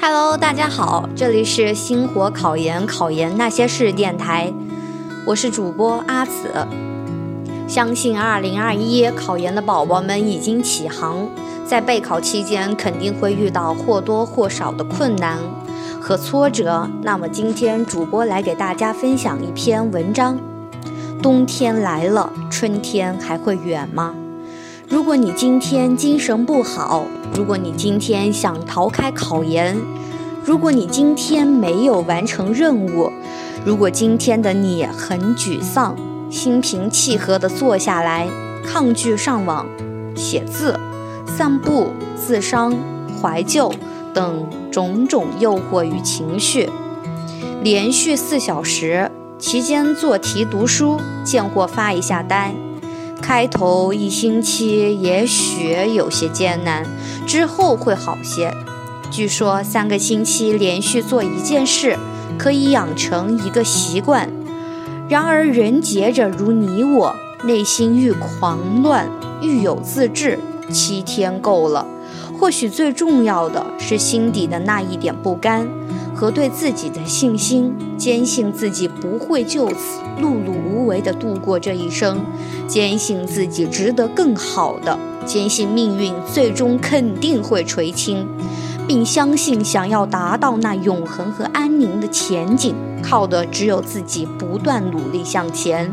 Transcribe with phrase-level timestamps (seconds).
[0.00, 4.52] Hello，大家好，这里是星火考研考研那些事电台，
[5.26, 6.66] 我是主播阿紫。
[7.66, 11.28] 相信2021考研的宝宝们已经起航，
[11.66, 15.38] 在备考期间肯定会遇到或多或少的困难
[16.00, 16.88] 和挫折。
[17.02, 20.38] 那么今天主播来给大家分享一篇文章：
[21.20, 24.14] 冬天来了，春天还会远吗？
[24.88, 29.76] 如果你今天精神不好，如果你今天想逃开考研，
[30.42, 33.12] 如果你今天没有完成任务，
[33.66, 35.94] 如果今天的你很沮丧，
[36.30, 38.28] 心平气和地坐下来，
[38.64, 39.66] 抗拒上网、
[40.16, 40.80] 写字、
[41.26, 42.74] 散步、自伤、
[43.20, 43.70] 怀旧
[44.14, 46.70] 等种种诱惑与情绪，
[47.62, 52.54] 连续四小时期间做题读书，见货发一下呆。
[53.20, 56.86] 开头一星期也许有些艰难，
[57.26, 58.52] 之后会好些。
[59.10, 61.98] 据说三个星期连续做一件事，
[62.38, 64.30] 可以养成一个习惯。
[65.08, 69.08] 然而人杰者如你我，内心愈狂乱
[69.42, 70.38] 愈有自制，
[70.72, 71.86] 七天够了。
[72.38, 75.68] 或许最重要的是心底的那一点不甘。
[76.18, 82.18] 和对自己的信心，坚信自己不会就此碌碌无为地度过这一生，
[82.66, 88.26] 坚信自己值得更好的，坚信命运最终肯定会垂青，
[88.88, 95.88] 并相信想要达到那永恒和安宁的前景，靠的只有自己不断努力向前。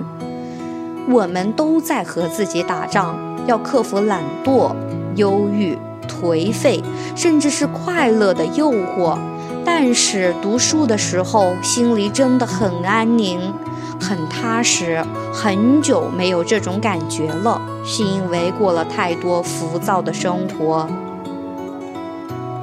[1.07, 4.71] 我们都在和自己打仗，要克服懒惰、
[5.17, 6.81] 忧郁、颓废，
[7.15, 9.19] 甚至是快乐的诱惑。
[9.66, 13.52] 但是读书的时候，心里真的很安宁，
[13.99, 15.03] 很踏实。
[15.33, 20.88] 很久没有这种感觉了，是因为过了太多浮躁的生活。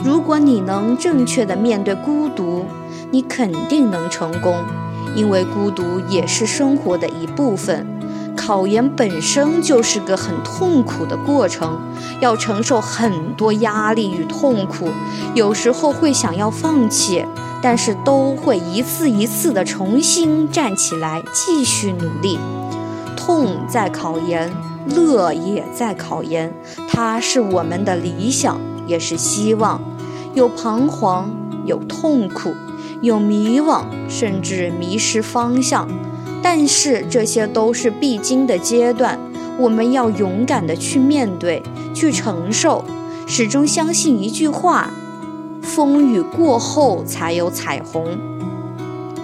[0.02, 2.64] 如果你能正确的面对孤独，
[3.10, 4.54] 你肯定能成功，
[5.14, 7.86] 因为孤独也是生活的一部分。
[8.36, 11.78] 考研本身就是个很痛苦的过程，
[12.20, 14.88] 要承受很多压力与痛苦，
[15.34, 17.24] 有时候会想要放弃，
[17.60, 22.38] 但是都会一次一次的重新站起来，继续努力。
[23.16, 24.50] 痛在考研，
[24.86, 26.52] 乐也在考研，
[26.88, 29.80] 它是我们的理想，也是希望。
[30.34, 31.30] 有彷徨，
[31.64, 32.54] 有痛苦，
[33.00, 35.86] 有迷惘，甚至迷失方向。
[36.42, 39.18] 但是这些都是必经的阶段，
[39.58, 41.62] 我们要勇敢的去面对，
[41.94, 42.84] 去承受。
[43.26, 44.90] 始终相信一句话：
[45.62, 48.18] 风雨过后才有彩虹。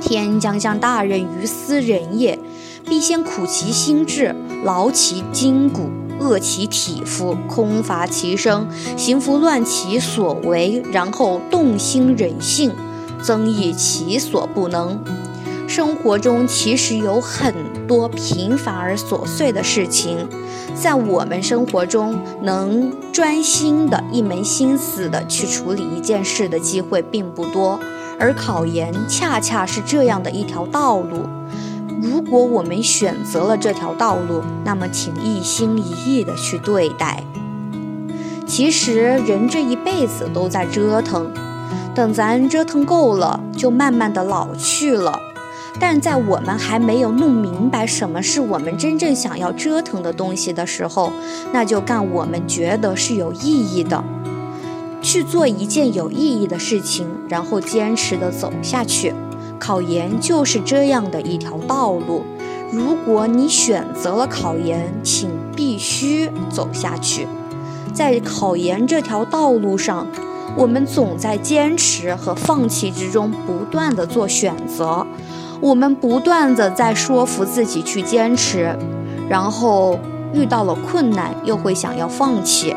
[0.01, 2.39] 天将降大任于斯人也，
[2.87, 4.35] 必先苦其心志，
[4.65, 5.91] 劳其筋骨，
[6.21, 12.73] 饿其体肤，空乏其身，行拂乱其所为，然后动心忍性，
[13.21, 15.01] 增益其所不能。
[15.69, 17.55] 生活中其实有很
[17.87, 20.27] 多平凡而琐碎的事情，
[20.75, 27.79] 在我们生活中能专心的一门心思的去处理一件事的机会并不多，
[28.19, 31.29] 而考研恰恰是这样的一条道路。
[32.01, 37.23] 如果我们选择了这条道路，那么请一心一意的去对待。
[38.47, 41.31] 其实人这一辈子都在折腾，
[41.95, 45.21] 等咱折腾够了，就慢慢的老去了。
[45.81, 51.13] 但在我们还没有弄明白什么是我们真正想要折腾的东西的时候，
[51.53, 54.03] 那就干我们觉得是有意义的，
[55.01, 59.15] 去做一件有意义的事情，然后坚持的走下去。
[59.59, 62.23] 考研就是这样的一条道路。
[62.71, 67.27] 如果你选择了考研，请必须走下去。
[67.95, 70.07] 在考研这条道路上，
[70.57, 75.07] 我们总在坚持和放弃之中不断的做选择。
[75.61, 78.77] 我们不断的在说服自己去坚持，
[79.29, 79.99] 然后
[80.33, 82.75] 遇到了困难又会想要放弃，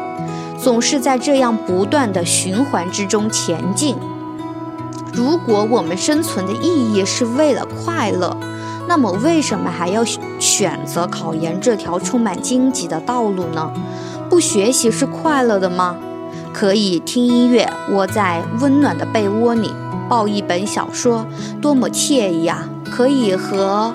[0.58, 3.96] 总是在这样不断的循环之中前进。
[5.14, 8.36] 如果我们生存的意义是为了快乐，
[8.88, 10.04] 那么为什么还要
[10.40, 13.72] 选择考研这条充满荆棘的道路呢？
[14.30, 15.96] 不学习是快乐的吗？
[16.54, 19.72] 可以听音乐，窝在温暖的被窝里。
[20.12, 21.26] 抱一本小说，
[21.62, 22.68] 多么惬意啊！
[22.84, 23.94] 可以和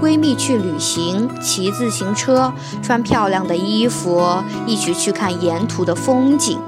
[0.00, 2.50] 闺蜜去旅行，骑自行车，
[2.82, 6.58] 穿漂亮的衣服，一起去看沿途的风景，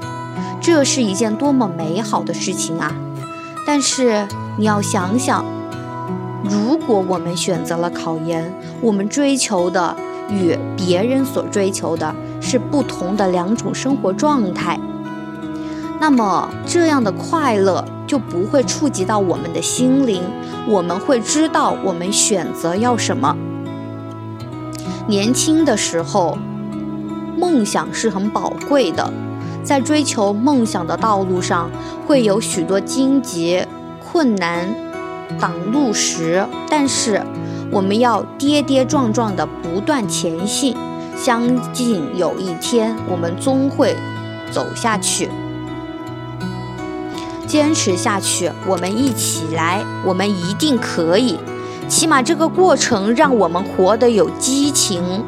[0.61, 2.93] 这是一件多么美好的事情啊！
[3.65, 5.43] 但是你要想想，
[6.43, 9.95] 如果我们选择了考研，我们追求的
[10.29, 14.79] 与别人所追求的是不同的两种生活状态。
[15.99, 20.21] 那么这样的快乐就不会触及到我们的心灵，
[20.67, 23.37] 我们会知道我们选择要什么。
[25.07, 26.37] 年轻的时候，
[27.37, 29.13] 梦想是很宝贵的，
[29.63, 31.71] 在追求梦想的道路上，
[32.05, 33.65] 会有许多荆棘、
[34.03, 34.67] 困难
[35.39, 37.21] 挡路石，但是
[37.71, 40.75] 我们要跌跌撞撞的不断前行，
[41.15, 41.41] 相
[41.73, 43.95] 信有一天我们终会
[44.51, 45.29] 走下去。
[47.51, 51.37] 坚持下去，我们一起来，我们一定可以。
[51.89, 55.21] 起码这个过程让我们活得有激情。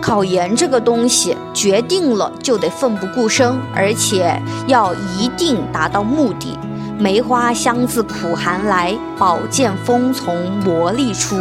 [0.00, 6.58] 考研这个东西决定了就得奋不顾身，而且要一定达到目的。
[6.98, 11.36] 梅花香自苦寒来，宝剑锋从磨砺出。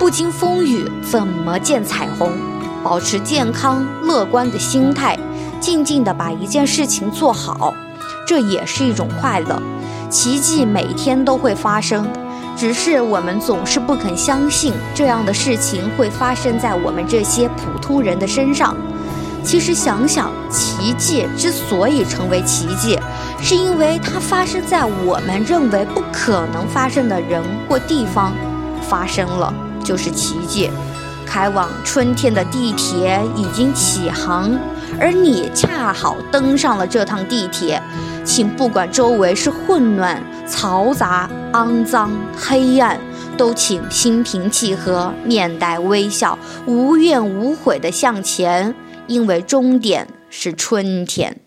[0.00, 2.32] 不经风雨怎么见彩虹？
[2.82, 5.16] 保持健康乐观的心态，
[5.60, 7.72] 静静地把一件事情做好。
[8.30, 9.60] 这也是一种快乐，
[10.08, 12.08] 奇迹每天都会发生，
[12.56, 18.76] 只是我们总是不肯相信这样的事情会发生在我们这些普通人的身上。
[19.42, 22.96] 其实想想，奇迹之所以成为奇迹，
[23.42, 28.32] 是因为它发生在我们认为不可能发生的人或地方，
[28.80, 30.70] 发生了就是奇迹。
[31.26, 34.52] 开往春天的地铁已经起航，
[35.00, 37.82] 而你恰好登上了这趟地铁。
[38.30, 42.96] 请不管周围是混乱、嘈杂、肮脏、黑暗，
[43.36, 48.72] 都请心平气和、面带微笑、无怨无悔地向前，
[49.08, 51.40] 因为终点是春天。